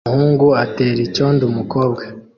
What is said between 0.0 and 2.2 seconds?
Umuhungu atera icyondo umukobwa